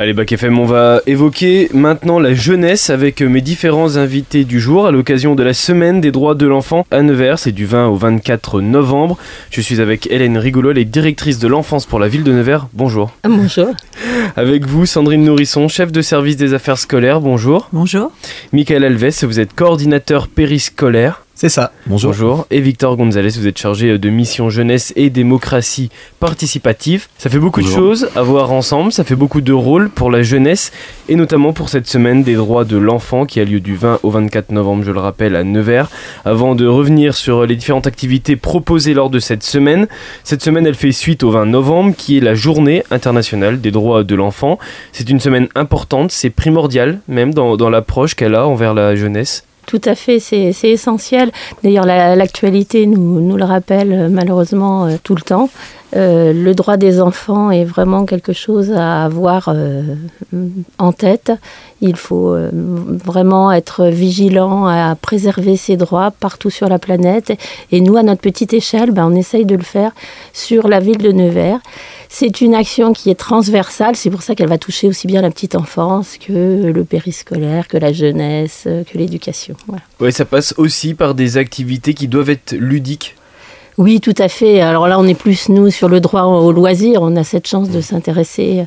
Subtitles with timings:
[0.00, 4.86] Allez, Bac FM, on va évoquer maintenant la jeunesse avec mes différents invités du jour
[4.86, 7.40] à l'occasion de la semaine des droits de l'enfant à Nevers.
[7.40, 9.18] C'est du 20 au 24 novembre.
[9.50, 12.68] Je suis avec Hélène Rigolol, directrice de l'enfance pour la ville de Nevers.
[12.74, 13.10] Bonjour.
[13.24, 13.74] Bonjour.
[14.36, 17.20] Avec vous, Sandrine Nourrisson, chef de service des affaires scolaires.
[17.20, 17.68] Bonjour.
[17.72, 18.12] Bonjour.
[18.52, 21.24] Michael Alves, vous êtes coordinateur périscolaire.
[21.38, 21.70] C'est ça.
[21.86, 22.10] Bonjour.
[22.10, 22.46] Bonjour.
[22.50, 27.06] Et Victor Gonzalez, vous êtes chargé de mission jeunesse et démocratie participative.
[27.16, 30.24] Ça fait beaucoup de choses à voir ensemble, ça fait beaucoup de rôles pour la
[30.24, 30.72] jeunesse
[31.08, 34.10] et notamment pour cette semaine des droits de l'enfant qui a lieu du 20 au
[34.10, 35.88] 24 novembre, je le rappelle, à Nevers.
[36.24, 39.86] Avant de revenir sur les différentes activités proposées lors de cette semaine,
[40.24, 44.02] cette semaine elle fait suite au 20 novembre qui est la journée internationale des droits
[44.02, 44.58] de l'enfant.
[44.90, 49.44] C'est une semaine importante, c'est primordial même dans, dans l'approche qu'elle a envers la jeunesse.
[49.68, 51.30] Tout à fait, c'est essentiel.
[51.62, 55.50] D'ailleurs, l'actualité nous, le rappelle euh, malheureusement euh, tout le temps.
[55.96, 59.54] Euh, le droit des enfants est vraiment quelque chose à avoir
[60.78, 61.32] en tête.
[61.80, 67.32] Il faut vraiment être vigilant à préserver ces droits partout sur la planète.
[67.70, 69.92] Et nous, à notre petite échelle, ben, on essaye de le faire
[70.32, 71.60] sur la ville de Nevers.
[72.08, 75.30] C'est une action qui est transversale, c'est pour ça qu'elle va toucher aussi bien la
[75.30, 79.54] petite enfance que le périscolaire, que la jeunesse, que l'éducation.
[79.66, 79.82] Voilà.
[80.00, 83.14] Ouais, ça passe aussi par des activités qui doivent être ludiques
[83.78, 84.60] oui, tout à fait.
[84.60, 87.00] Alors là, on est plus, nous, sur le droit au loisir.
[87.00, 88.64] On a cette chance de s'intéresser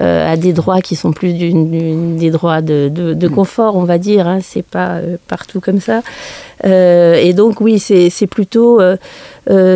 [0.00, 4.26] euh, à des droits qui sont plus des droits de, confort, on va dire.
[4.26, 4.38] Hein.
[4.42, 6.00] C'est pas euh, partout comme ça.
[6.64, 8.80] Euh, et donc, oui, c'est plutôt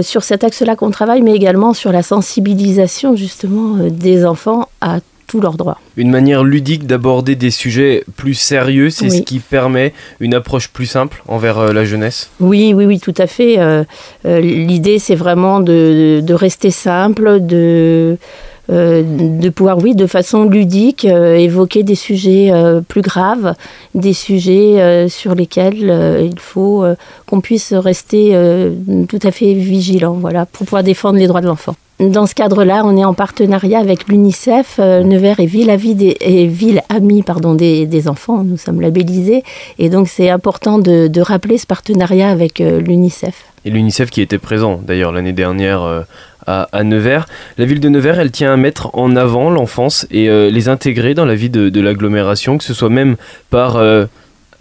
[0.00, 5.40] sur cet axe-là qu'on travaille, mais également sur la sensibilisation, justement, des enfants à tous
[5.40, 5.78] leurs droits.
[5.96, 10.86] Une manière ludique d'aborder des sujets plus sérieux, c'est ce qui permet une approche plus
[10.86, 12.30] simple envers euh, la jeunesse?
[12.40, 13.58] Oui, oui, oui, tout à fait.
[13.58, 13.84] Euh,
[14.26, 18.16] euh, l'idée, c'est vraiment de, rester simple, de...
[18.68, 22.50] de pouvoir, oui, de façon ludique, évoquer des sujets
[22.88, 23.54] plus graves,
[23.94, 26.84] des sujets sur lesquels il faut
[27.26, 28.36] qu'on puisse rester
[29.08, 31.76] tout à fait vigilant, voilà, pour pouvoir défendre les droits de l'enfant.
[32.00, 36.46] Dans ce cadre-là, on est en partenariat avec l'UNICEF, euh, Nevers et Ville, des, et
[36.46, 38.44] Ville Amie pardon, des, enfants.
[38.44, 39.42] Nous sommes labellisés.
[39.80, 43.46] Et donc, c'est important de, rappeler ce partenariat avec euh, l'UNICEF.
[43.64, 46.02] Et l'UNICEF qui était présent d'ailleurs l'année dernière euh,
[46.46, 47.26] à, Nevers.
[47.58, 51.26] La ville de Nevers, elle tient à mettre en avant l'enfance et les intégrer dans
[51.26, 53.16] la vie de, de l'agglomération, que ce soit même
[53.50, 53.76] par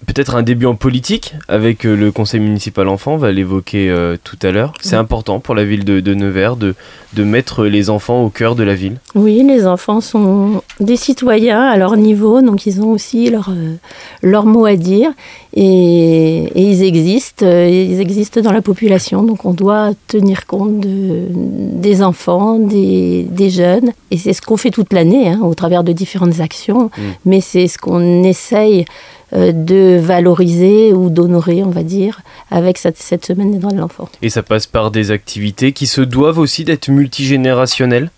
[0.06, 4.16] peut-être un début en politique avec euh, le conseil municipal enfant, on va l'évoquer euh,
[4.24, 4.74] tout à l'heure.
[4.82, 6.76] C'est important pour la ville de, Nevers de,
[7.14, 8.98] de, mettre les enfants au cœur de la ville.
[9.16, 13.76] Oui, les enfants sont des citoyens à leur niveau, donc ils ont aussi leur, euh,
[14.22, 15.12] leur mot à dire
[15.54, 22.04] et, ils existent, ils existent dans la population, donc on doit tenir compte de, des
[22.04, 25.92] enfants, des, des jeunes, et c'est ce qu'on fait toute l'année hein, au travers de
[25.92, 27.02] différentes actions, mmh.
[27.26, 28.86] mais c'est ce qu'on essaye
[29.34, 34.08] de valoriser ou d'honorer, on va dire, avec cette, semaine des droits de l'enfant.
[34.22, 38.10] Et ça passe par des activités qui se doivent aussi d'être multigénérationnelles?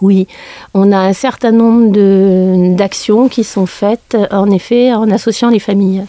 [0.00, 0.26] Oui,
[0.72, 6.04] on a un certain nombre d'actions qui sont faites, en effet, en associant les familles.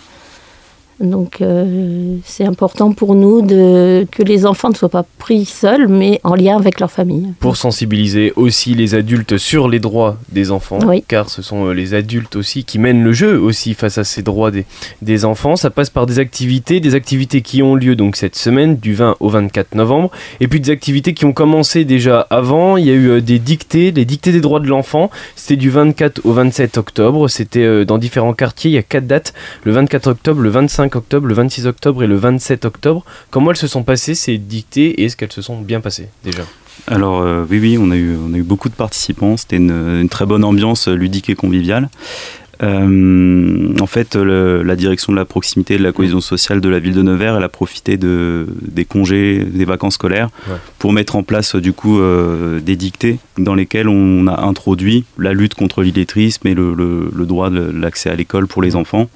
[1.04, 5.90] Donc euh, c'est important pour nous de, que les enfants ne soient pas pris seuls,
[5.90, 7.34] mais en lien avec leur famille.
[7.42, 11.94] Pour sensibiliser aussi les adultes sur les droits des enfants, car ce sont euh, les
[11.94, 14.66] adultes aussi qui mènent le jeu aussi face à ces droits des,
[15.02, 15.58] des enfants.
[15.58, 19.18] Ça passe par des activités, des activités qui ont lieu donc cette semaine du 20
[19.20, 20.10] au 24 novembre,
[20.40, 22.78] et puis des activités qui ont commencé déjà avant.
[22.78, 25.12] Il y a eu euh, des dictées, les dictées des droits de l'enfant.
[25.36, 27.28] C'était du 24 au 27 octobre.
[27.28, 28.72] C'était dans différents quartiers.
[28.72, 29.34] Il y a quatre dates
[29.64, 33.04] le 24 octobre, le 25 octobre, le 26 octobre et le 27 octobre.
[33.30, 36.44] Comment elles se sont passées ces dictées et est-ce qu'elles se sont bien passées déjà?
[36.88, 39.38] Alors euh, oui, oui, on a, eu, on a eu beaucoup de participants.
[39.38, 41.90] C'était une, très bonne ambiance ludique et conviviale.
[42.62, 46.80] Euh, en fait, la direction de la proximité et de la cohésion sociale de la
[46.80, 50.30] ville de Nevers, elle a profité de, des congés, des vacances scolaires
[50.80, 55.34] pour mettre en place du coup euh, des dictées dans lesquelles on a introduit la
[55.34, 59.10] lutte contre l'illettrisme et le, le droit de l'accès à l'école pour les enfants.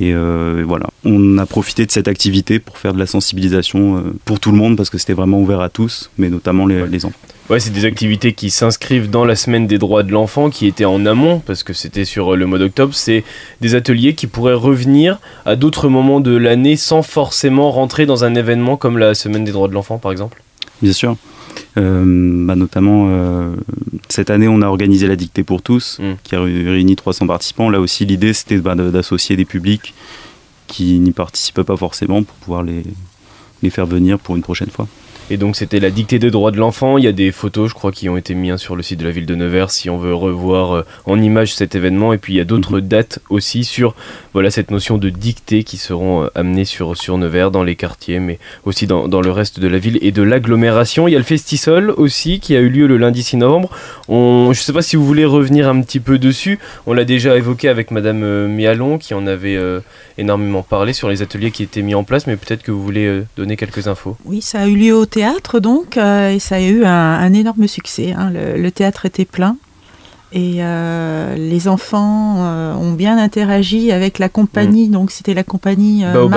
[0.00, 4.14] Euh, et, voilà, on a profité de cette activité pour faire de la sensibilisation euh,
[4.24, 7.18] pour tout le monde parce que c'était vraiment ouvert à tous, mais notamment les, enfants.
[7.48, 10.84] Ouais, c'est des activités qui s'inscrivent dans la semaine des droits de l'enfant qui était
[10.84, 12.94] en amont parce que c'était sur euh, le mois d'octobre.
[12.94, 13.24] C'est
[13.60, 18.34] des ateliers qui pourraient revenir à d'autres moments de l'année sans forcément rentrer dans un
[18.34, 20.42] événement comme la semaine des droits de l'enfant par exemple.
[20.82, 21.16] Bien sûr.
[21.76, 23.54] Euh, bah notamment, euh,
[24.08, 26.14] cette année, on a organisé la dictée pour tous, mm.
[26.22, 27.70] qui a réuni 300 participants.
[27.70, 29.94] Là aussi, l'idée, c'était bah, d'associer des publics
[30.66, 32.82] qui n'y participent pas forcément pour pouvoir les,
[33.62, 34.88] les faire venir pour une prochaine fois.
[35.32, 36.98] Et donc c'était la dictée des droits de l'enfant.
[36.98, 39.04] Il y a des photos, je crois, qui ont été mises sur le site de
[39.04, 42.12] la ville de Nevers si on veut revoir euh, en image cet événement.
[42.12, 42.88] Et puis il y a d'autres mhm.
[42.88, 43.94] dates aussi sur
[44.32, 48.18] voilà cette notion de dictée qui seront euh, amenées sur, sur Nevers dans les quartiers,
[48.18, 51.06] mais aussi dans, dans le reste de la ville et de l'agglomération.
[51.06, 53.70] Il y a le Festisol aussi qui a eu lieu le lundi 6 novembre.
[54.08, 56.58] On, je ne sais pas si vous voulez revenir un petit peu dessus.
[56.88, 59.58] On l'a déjà évoqué avec Madame euh, Mialon qui en avait
[60.18, 63.22] énormément parlé sur les ateliers qui étaient mis en place, mais peut-être que vous voulez
[63.36, 64.16] donner quelques infos.
[64.24, 65.19] Oui, ça a eu lieu au théâtre
[65.60, 68.14] donc, et ça a eu un, énorme succès.
[68.16, 68.30] Hein.
[68.32, 69.56] le, théâtre était plein.
[70.32, 74.92] Et euh, les enfants euh, ont bien interagi avec la compagnie, mm.
[74.92, 76.28] donc c'était la compagnie euh,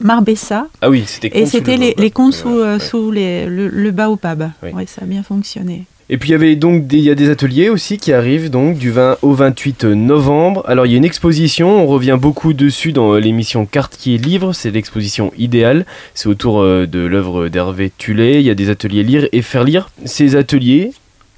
[0.00, 0.66] Marbessa.
[0.80, 4.50] Ah oui, c'était Et c'était les, les, contes sous, sous les, le, baobab.
[4.64, 4.72] Oui.
[4.88, 5.84] ça a bien fonctionné.
[6.10, 8.78] Et puis il y avait donc des, y a des ateliers aussi qui arrivent donc
[8.78, 10.62] du 20 au 28 novembre.
[10.66, 14.70] Alors il y a une exposition, on revient beaucoup dessus dans l'émission Quartier Livre, c'est
[14.70, 19.42] l'exposition idéale, c'est autour de l'œuvre d'Hervé Tullet, il y a des ateliers lire et
[19.42, 19.90] faire lire.
[20.04, 20.92] Ces ateliers,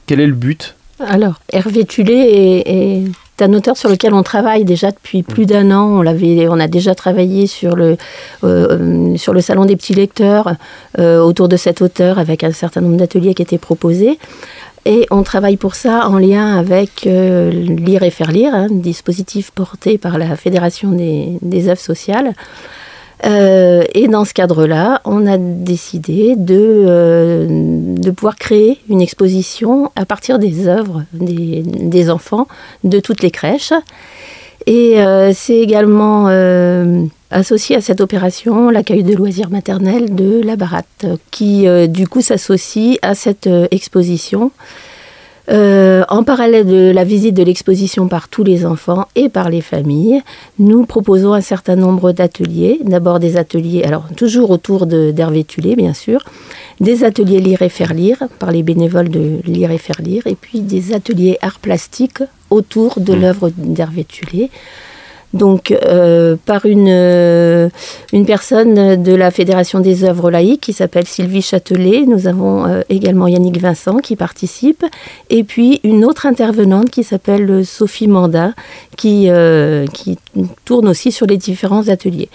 [0.06, 0.75] quel est le but?
[0.98, 5.46] Alors, Hervé Tulé est, un auteur sur lequel on travaille déjà depuis plus mm.
[5.46, 6.02] d'un an.
[6.02, 7.96] On, on a déjà travaillé sur le,
[8.44, 10.54] euh, sur le Salon des petits lecteurs
[10.98, 14.18] euh, autour de cet auteur avec un certain nombre d'ateliers qui étaient proposés.
[14.86, 19.50] Et on travaille pour ça en lien avec euh, Lire et faire lire, un dispositif
[19.50, 22.32] porté par la Fédération des, des œuvres sociales.
[23.24, 29.90] Euh, et dans ce cadre-là, on a décidé de, euh, de pouvoir créer une exposition
[29.96, 32.46] à partir des œuvres des, enfants
[32.84, 33.72] de toutes les crèches.
[34.66, 36.26] Et euh, c'est également
[37.30, 42.98] associé à cette opération l'accueil de loisirs maternels de la Baratte, qui du coup s'associe
[43.02, 44.50] à cette exposition.
[45.48, 49.60] Euh, en parallèle de la visite de l'exposition par tous les enfants et par les
[49.60, 50.22] familles,
[50.58, 52.80] nous proposons un certain nombre d'ateliers.
[52.84, 56.24] D'abord des ateliers, alors toujours autour d'Hervé Tulé, bien sûr,
[56.80, 60.34] des ateliers lire et faire lire par les bénévoles de lire et faire lire, et
[60.34, 63.20] puis des ateliers art plastique autour de mmh.
[63.20, 64.50] l'œuvre d'Hervé Tulé
[65.34, 67.68] donc euh, par une, euh,
[68.12, 72.04] une personne de la Fédération des œuvres laïques qui s'appelle Sylvie Châtelet.
[72.06, 74.84] Nous avons euh, également Yannick Vincent qui participe,
[75.30, 78.54] et puis une autre intervenante qui s'appelle Sophie Mandin
[78.96, 79.28] qui,
[79.92, 80.18] qui
[80.64, 82.30] tourne aussi sur les différents ateliers.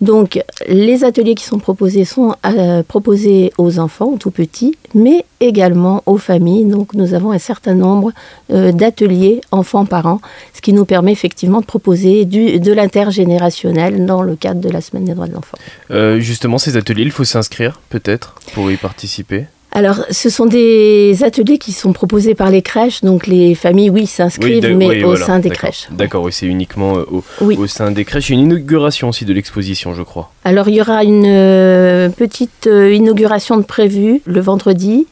[0.00, 5.24] Donc, les ateliers qui sont proposés sont euh, proposés aux enfants, aux tout petits, mais
[5.40, 6.64] également aux familles.
[6.64, 8.12] Donc, nous avons un certain nombre
[8.50, 10.20] euh, d'ateliers enfants-parents,
[10.54, 14.80] ce qui nous permet effectivement de proposer du, de l'intergénérationnel dans le cadre de la
[14.80, 15.58] Semaine des droits de l'enfant.
[15.90, 19.46] Euh, justement, ces ateliers, il faut s'inscrire peut-être pour y participer?
[19.74, 24.06] Alors, ce sont des ateliers qui sont proposés par les crèches, donc les familles, oui,
[24.06, 25.88] s'inscrivent, mais au sein des crèches.
[25.90, 28.28] D'accord, oui, c'est uniquement euh, au, sein des crèches.
[28.28, 30.30] Il y a une inauguration aussi de l'exposition, je crois.
[30.44, 35.06] Alors, il y aura une euh, petite euh, inauguration de prévue le vendredi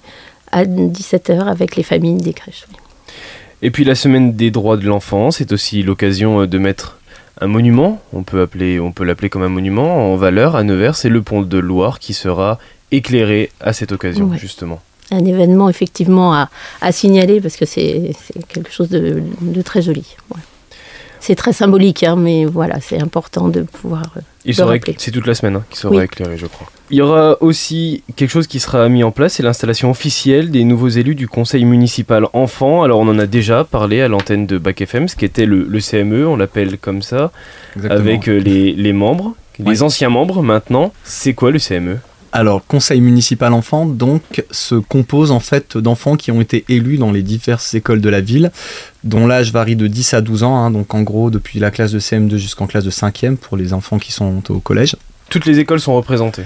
[0.52, 2.66] à 17h avec les familles des crèches.
[3.62, 6.98] Et puis, la semaine des droits de l'enfant, c'est aussi l'occasion de mettre
[7.40, 10.96] un monument, on peut appeler, on peut l'appeler comme un monument en valeur à Nevers,
[10.96, 12.58] c'est le pont de Loire qui sera
[12.92, 14.80] éclairé à cette occasion, justement.
[15.10, 16.50] Un événement effectivement à,
[16.80, 18.12] à signaler parce que c'est
[18.48, 20.04] quelque chose de, de très joli.
[21.22, 24.04] C'est très symbolique, hein, mais voilà, c'est important de pouvoir.
[24.16, 24.20] Euh,
[24.96, 26.66] c'est toute la semaine hein, qui sera éclairé, je crois.
[26.90, 30.64] Il y aura aussi quelque chose qui sera mis en place, c'est l'installation officielle des
[30.64, 32.82] nouveaux élus du conseil municipal enfant.
[32.82, 35.64] Alors on en a déjà parlé à l'antenne de Bac FM, ce qui était le,
[35.64, 37.32] le CME, on l'appelle comme ça,
[37.88, 40.92] avec euh, les, les membres, les anciens membres maintenant.
[41.04, 41.98] C'est quoi le CME
[42.32, 47.10] alors, conseil municipal enfant, donc, se compose en fait d'enfants qui ont été élus dans
[47.10, 48.52] les diverses écoles de la ville,
[49.02, 51.90] dont l'âge varie de 10 à 12 ans, hein, donc en gros depuis la classe
[51.90, 54.96] de CM2 jusqu'en classe de 5e pour les enfants qui sont au collège.
[55.28, 56.44] Toutes les écoles sont représentées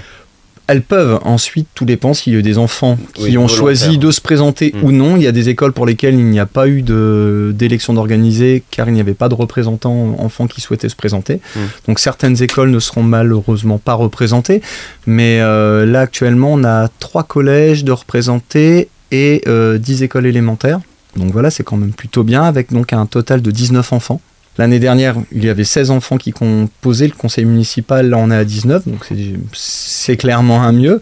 [0.67, 4.21] elles peuvent ensuite, tout dépend s'il y a des enfants qui ont choisi de se
[4.21, 4.83] présenter mm.
[4.83, 5.15] ou non.
[5.15, 8.87] Il y a des écoles pour lesquelles il n'y a pas eu d'élection d'organiser car
[8.87, 11.39] il n'y avait pas de représentants enfants qui souhaitaient se présenter.
[11.55, 11.59] Mm.
[11.87, 14.61] Donc certaines écoles ne seront malheureusement pas représentées.
[15.05, 20.79] Mais euh, là actuellement on a trois collèges de représentés et euh, dix écoles élémentaires.
[21.15, 24.19] Donc voilà, c'est quand même plutôt bien avec donc un total de 19 enfants.
[24.57, 28.35] L'année dernière, il y avait 16 enfants qui composaient le conseil municipal, là on est
[28.35, 29.05] à 19, donc
[29.53, 31.01] c'est clairement un mieux.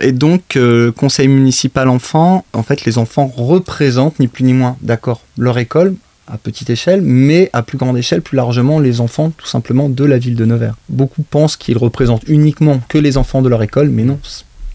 [0.00, 4.76] Et donc, euh, conseil municipal enfant, en fait, les enfants représentent ni plus ni moins,
[4.82, 5.94] d'accord, leur école
[6.30, 10.04] à petite échelle, mais à plus grande échelle, plus largement, les enfants tout simplement de
[10.04, 10.74] la ville de Nevers.
[10.88, 14.18] Beaucoup pensent qu'ils représentent uniquement que les enfants de leur école, mais non.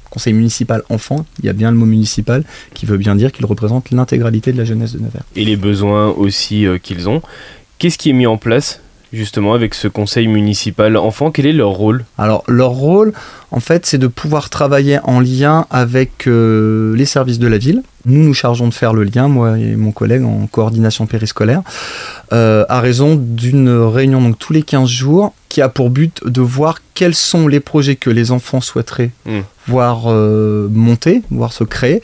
[0.09, 3.47] Conseil municipal enfant, il y a bien le mot municipal qui veut bien dire qu'ils
[3.47, 5.23] représentent l'intégralité de la jeunesse de Nevers.
[5.35, 7.21] Et les besoins aussi euh, qu'ils ont.
[7.79, 8.79] Qu'est-ce qui est mis en place
[9.13, 12.03] justement avec ce conseil municipal enfant Quel est leur rôle?
[12.17, 13.13] Alors leur rôle,
[13.51, 17.83] en fait, c'est de pouvoir travailler en lien avec euh, les services de la ville.
[18.05, 21.61] Nous nous chargeons de faire le lien, moi et mon collègue en coordination périscolaire,
[22.33, 26.41] euh, à raison d'une réunion donc tous les 15 jours qui a pour but de
[26.41, 29.41] voir quels sont les projets que les enfants souhaiteraient hmm.
[29.67, 32.01] voir euh, monter, voir se créer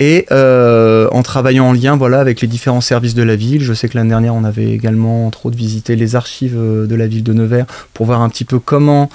[0.00, 3.62] et euh, en travaillant en lien voilà, avec les différents services de la ville.
[3.62, 6.94] Je sais que l'année dernière, on avait également entre autres visité les archives euh, de
[6.94, 9.10] la ville de Nevers pour voir un petit peu comment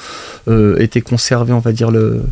[0.48, 2.24] euh, était conservé, on va dire, le,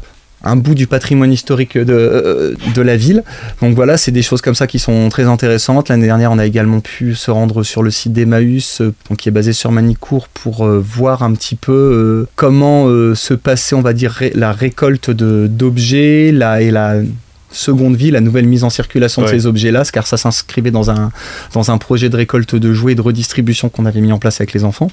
[0.44, 3.24] un bout du patrimoine historique de, de la ville.
[3.62, 5.88] Donc voilà, c'est des choses comme ça qui sont très intéressantes.
[5.88, 8.82] L'année dernière, on a également pu se rendre sur le site d'Emmaüs,
[9.18, 13.94] qui est basé sur Manicourt, pour voir un petit peu comment se passait, on va
[13.94, 16.32] dire, la récolte d'objets et
[16.72, 17.02] la
[17.52, 21.12] seconde vie, la nouvelle mise en circulation de ces objets-là, car ça s'inscrivait dans un,
[21.54, 24.40] dans un projet de récolte de jouets et de redistribution qu'on avait mis en place
[24.42, 24.90] avec les enfants.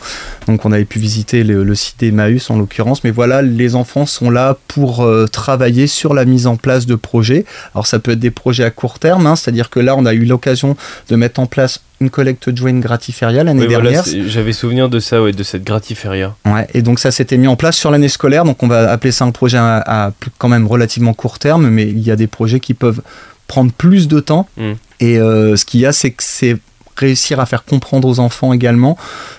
[0.47, 4.31] Donc on avait pu visiter le, site Emmaüs en l'occurrence, mais voilà, les enfants sont
[4.31, 7.45] là pour euh, travailler sur la mise en place de projets.
[7.75, 10.15] Alors ça peut être des projets à court terme, hein, c'est-à-dire que là on a
[10.15, 10.77] eu l'occasion
[11.09, 14.05] de mettre en place une collecte une gratiféria l'année dernière.
[14.27, 16.35] J'avais souvenir de ça, ouais, de cette gratiféria.
[16.47, 19.13] Ouais, et donc ça s'était mis en place sur l'année scolaire, donc on va appeler
[19.13, 22.61] ça un projet à, quand même relativement court terme, mais il y a des projets
[22.61, 23.03] qui peuvent
[23.47, 24.49] prendre plus de temps.
[24.57, 24.73] Hmm.
[25.01, 26.59] Et euh, ce qu'il y a, c'est que c'est
[26.99, 28.97] réussir à faire comprendre aux enfants également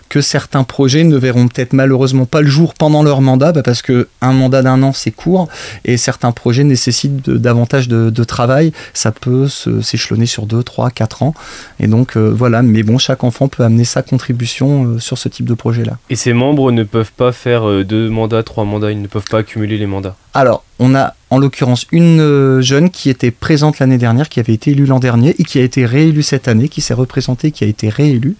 [0.10, 3.82] que certains projets ne verront peut-être malheureusement pas le jour pendant leur mandat, bah, parce
[3.82, 5.48] que un mandat d'un an c'est court
[5.86, 8.74] et certains projets nécessitent davantage de, travail.
[8.94, 11.34] Ça peut s'échelonner sur 2, 3, 4 ans.
[11.80, 15.30] Et donc euh, voilà, mais bon, chaque enfant peut amener sa contribution euh, sur ce
[15.30, 15.98] type de projet-là.
[16.10, 19.30] Et ces membres ne peuvent pas faire euh, deux mandats, trois mandats, ils ne peuvent
[19.30, 23.98] pas accumuler les mandats Alors, on a en l'occurrence une jeune qui était présente l'année
[23.98, 26.82] dernière, qui avait été élue l'an dernier et qui a été réélue cette année, qui
[26.82, 28.36] s'est représentée, qui a été réélue.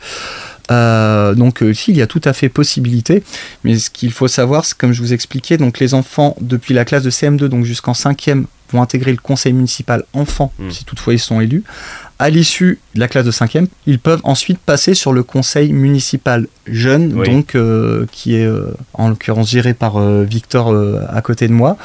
[0.72, 3.24] Euh, donc euh, ici, il y a tout à fait possibilité.
[3.64, 6.86] Mais ce qu'il faut savoir, c'est comme je vous expliquais, donc les enfants depuis la
[6.86, 10.70] classe de CM2 donc jusqu'en 5e vont intégrer le conseil municipal enfant, hmm.
[10.70, 11.64] si toutefois ils sont élus.
[12.20, 16.48] À l'issue de la classe de 5e, ils peuvent ensuite passer sur le conseil municipal
[16.68, 18.48] jeune, donc euh, qui est
[18.94, 20.76] en l'occurrence géré par Victor
[21.10, 21.78] à côté de moi.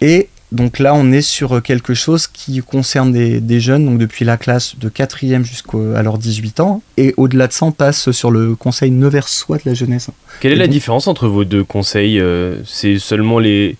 [0.00, 4.36] Et donc là, on est sur quelque chose qui concerne des, jeunes, donc depuis la
[4.36, 6.82] classe de 4e jusqu'à leurs 18 ans.
[6.98, 10.10] Et au-delà de ça, on passe sur le conseil Neversois de la jeunesse.
[10.40, 13.76] Quelle est la différence entre vos deux conseils euh, C'est seulement les,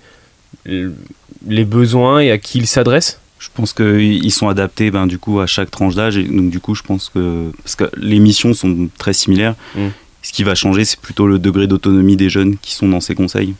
[0.64, 3.20] les besoins et à qui ils s'adressent?
[3.38, 6.60] Je pense qu'ils sont adaptés ben, du coup à chaque tranche d'âge et donc du
[6.60, 9.88] coup je pense que parce que les missions sont très similaires mm.
[10.22, 13.16] ce qui va changer c'est plutôt le degré d'autonomie des jeunes qui sont dans ces
[13.16, 13.54] conseils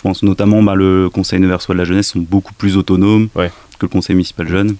[0.00, 3.82] je pense notamment bah, le conseil universel de la jeunesse sont beaucoup plus autonomes que
[3.82, 4.76] le conseil municipal jeune.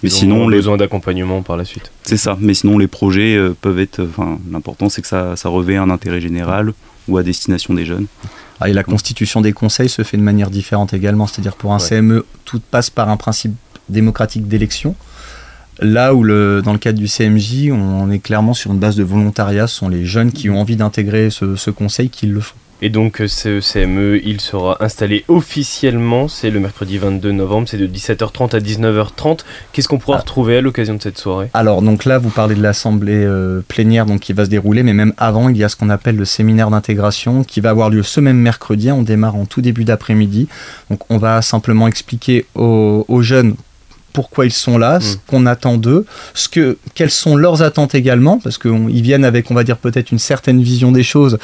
[0.00, 1.90] Mais sinon, les besoins d'accompagnement par la suite.
[2.04, 2.38] C'est ça.
[2.40, 4.00] Mais sinon, les projets euh, peuvent être.
[4.00, 6.72] Enfin, l'important c'est que ça, ça revêt un intérêt général
[7.08, 8.06] ou à destination des jeunes.
[8.60, 11.26] Ah, et la constitution des conseils se fait de manière différente également.
[11.26, 13.56] C'est-à-dire pour un CME, tout passe par un principe
[13.88, 14.94] démocratique d'élection.
[15.80, 19.02] Là où le, dans le cadre du CMJ, on est clairement sur une base de
[19.02, 22.54] volontariat, ce sont les jeunes qui ont envie d'intégrer ce, ce conseil qui le font.
[22.82, 27.78] Et donc euh, ce CME, il sera installé officiellement, c'est le mercredi 22 novembre, c'est
[27.78, 29.40] de 17h30 à 19h30.
[29.72, 30.20] Qu'est-ce qu'on pourra ah.
[30.20, 31.50] retrouver à l'occasion de cette soirée?
[31.54, 34.92] Alors donc là, vous parlez de l'assemblée euh, plénière donc, qui va se dérouler, mais
[34.92, 38.02] même avant, il y a ce qu'on appelle le séminaire d'intégration qui va avoir lieu
[38.02, 38.90] ce même mercredi.
[38.90, 40.48] On démarre en tout début d'après-midi.
[40.90, 43.54] Donc on va simplement expliquer aux, aux jeunes
[44.14, 45.18] pourquoi ils sont là, ce mm.
[45.26, 49.54] qu'on attend d'eux, ce que, quelles sont leurs attentes également, parce qu'ils viennent avec, on
[49.54, 51.38] va dire, peut-être une certaine vision des choses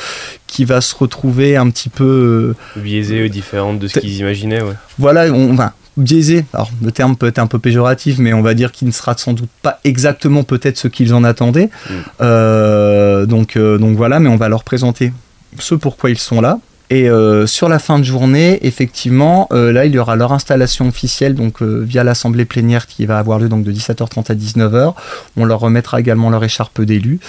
[0.47, 2.55] qui va se retrouver un petit peu...
[2.77, 4.75] Euh, Biaisée ou différente de ce qu'ils imaginaient, ouais.
[4.99, 8.55] Voilà, on va biaisé, alors le terme peut être un peu péjoratif, mais on va
[8.55, 11.69] dire qu'il ne sera sans doute pas exactement peut-être ce qu'ils en attendaient.
[11.89, 11.95] Mm.
[12.23, 15.13] Euh, donc, euh, donc voilà, mais on va leur présenter
[15.59, 16.61] ce pourquoi ils sont là,
[16.93, 20.89] et euh, sur la fin de journée, effectivement, euh, là, il y aura leur installation
[20.89, 24.95] officielle, donc euh, via l'assemblée plénière qui va avoir lieu donc de 17h30 à 19h.
[25.37, 27.21] On leur remettra également leur écharpe d'élu.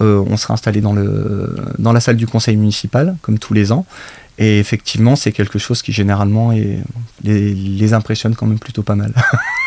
[0.00, 3.84] on sera installé dans, le, dans la salle du conseil municipal, comme tous les ans.
[4.38, 6.52] Et effectivement, c'est quelque chose qui généralement
[7.24, 9.12] les, impressionne quand même plutôt pas mal.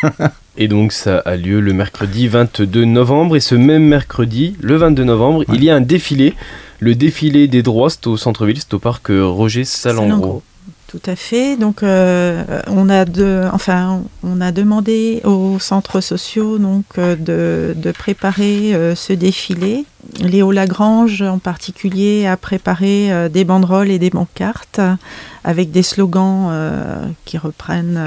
[0.58, 3.36] et donc ça a lieu le mercredi 22 novembre.
[3.36, 6.36] Et ce même mercredi, le 22 novembre, il y a un défilé
[6.82, 10.42] le défilé des droits, c'est au centre-ville, c'est au parc euh, Roger Salengro.
[10.88, 11.56] Tout à fait.
[11.56, 17.16] Donc, euh, on a de, enfin, on a demandé aux centres sociaux donc euh,
[17.76, 19.86] de, préparer ce défilé.
[20.20, 24.82] Léo Lagrange, en particulier, a préparé des banderoles et des bancartes
[25.44, 26.52] avec des slogans
[27.26, 28.02] qui reprennent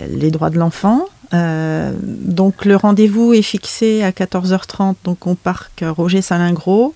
[0.00, 1.06] les droits de l'enfant.
[1.34, 6.94] Donc le rendez-vous est fixé à 14h30 donc au parc Roger Salingro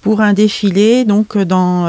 [0.00, 1.86] pour un défilé donc dans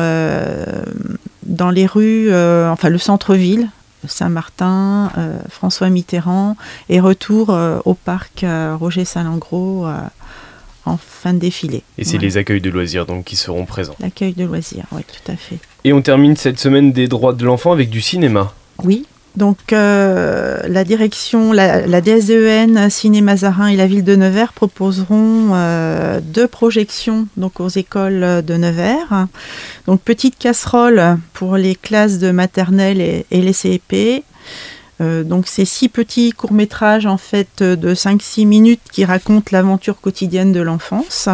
[1.44, 3.70] dans les rues enfin le centre-ville
[4.08, 5.12] Saint-Martin,
[5.50, 6.58] François Mitterrand
[6.90, 7.56] et retour
[7.86, 8.46] au parc
[8.80, 9.86] Roger Salingro
[10.86, 11.84] en fin de défilé.
[11.98, 13.96] Et c'est les accueils de loisirs donc qui seront présents.
[14.00, 15.60] L'accueil de loisirs, oui, tout à fait.
[15.84, 18.54] Et on termine cette semaine des droits de l'enfant avec du cinéma.
[18.84, 19.06] Oui.
[19.38, 25.52] Donc euh, la direction, la, la, DSEN, Cinéma Zarin et la ville de Nevers proposeront
[25.54, 29.28] euh, deux projections donc aux écoles de Nevers.
[29.88, 34.24] Donc petite casserole pour les classes de maternelle et, les CEP
[35.00, 40.52] euh, donc c'est six petits courts-métrages en fait de 5-6 minutes qui racontent l'aventure quotidienne
[40.52, 41.30] de l'enfance.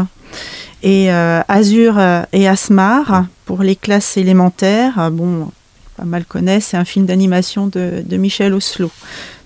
[0.84, 2.00] Et Azur
[2.32, 5.10] et Asmar pour les classes élémentaires.
[5.12, 5.50] Bon,
[5.98, 8.92] pas mal connaissent, c'est un film d'animation de, Michel Oslo,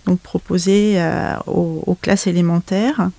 [0.05, 3.09] donc proposé euh, aux, classes élémentaires.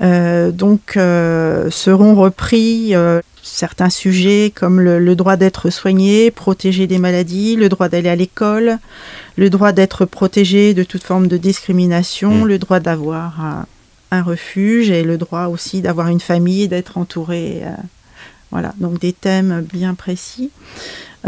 [0.00, 2.94] donc seront repris
[3.42, 8.78] certains sujets comme le droit d'être soigné, protégé des maladies, le droit d'aller à l'école,
[9.36, 12.48] le droit d'être protégé de toute forme de discrimination, mm.
[12.48, 17.60] le droit d'avoir un, refuge et le droit aussi d'avoir une famille d'être entouré.
[17.62, 17.70] Euh,
[18.50, 20.50] voilà, donc des thèmes bien précis.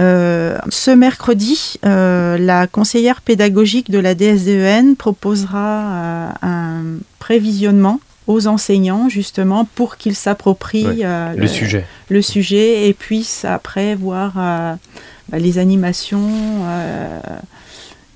[0.00, 6.82] Euh, ce mercredi, euh, la conseillère pédagogique de la DSDEN proposera un
[7.18, 11.04] prévisionnement aux enseignants justement pour qu'ils s'approprient
[11.36, 11.84] le, sujet.
[12.08, 16.30] le sujet et puissent après voir bah, les animations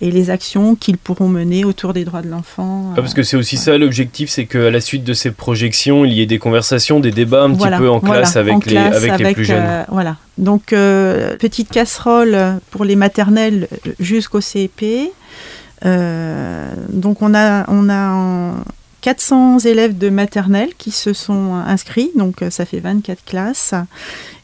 [0.04, 2.90] et les actions qu'ils pourront mener autour des droits de l'enfant.
[2.92, 6.12] Ah, parce que c'est aussi ça l'objectif, c'est qu'à la suite de ces projections, il
[6.12, 9.32] y ait des conversations, des débats un petit peu en classe avec, les, avec, les
[9.32, 9.64] plus jeunes.
[9.64, 10.16] Euh, voilà.
[10.36, 12.36] Donc, euh, petite casserole
[12.70, 13.66] pour les maternelles
[13.98, 15.10] jusqu'au CEP.
[15.86, 18.56] Euh, donc, on a, on a
[19.04, 23.74] 400 élèves de maternelle qui se sont inscrits, donc ça fait 24 classes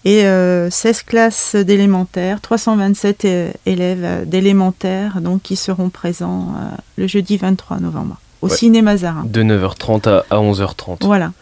[0.05, 0.71] et 16 euh,
[1.07, 3.27] classes d'élémentaire, 327
[3.65, 9.23] élèves d'élémentaire donc qui seront présents euh, le jeudi 23 novembre au cinéma Zara.
[9.25, 11.07] De 9h30 à 11h30.
[11.07, 11.33] Voilà.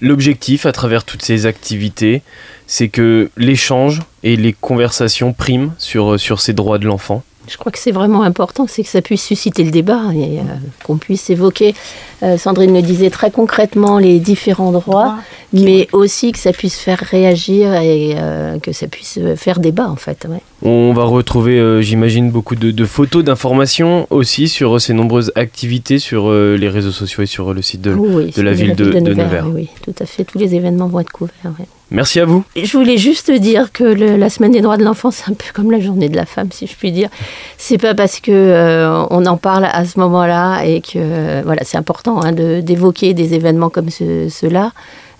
[0.00, 2.22] L'objectif à travers toutes ces activités,
[2.68, 7.24] c'est que l'échange et les conversations priment sur, sur ces droits de l'enfant.
[7.48, 10.42] Je crois que c'est vraiment important, c'est que ça puisse susciter le débat et euh,
[10.84, 11.74] qu'on puisse évoquer,
[12.38, 15.18] Sandrine le disait très concrètement, les différents droits
[15.52, 19.96] mais aussi que ça puisse faire réagir et euh, que ça puisse faire débat en
[19.96, 20.26] fait.
[20.62, 26.30] On va retrouver, euh, j'imagine, beaucoup de, photos, d'informations aussi sur ces nombreuses activités sur
[26.30, 29.46] euh, les réseaux sociaux et sur le site de, de la, ville de, Nevers.
[29.48, 30.24] Oui, tout à fait.
[30.24, 31.52] Tous les événements vont être couverts.
[31.92, 32.42] Merci à vous.
[32.56, 35.70] Je voulais juste dire que la semaine des droits de l'enfant, c'est un peu comme
[35.70, 37.10] la journée de la femme, si je puis dire.
[37.58, 42.22] C'est pas parce que on en parle à ce moment-là et que voilà, c'est important
[42.22, 44.72] hein, d'évoquer des événements comme ceux-là.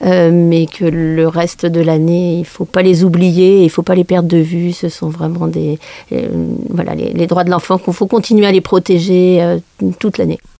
[0.05, 3.95] Euh, mais que le reste de l'année, il faut pas les oublier, il faut pas
[3.95, 4.73] les perdre de vue.
[4.73, 5.79] Ce sont vraiment des,
[6.13, 6.27] euh,
[6.71, 9.59] voilà, les, droits de l'enfant qu'il faut continuer à les protéger euh,
[10.01, 10.41] toute l'année.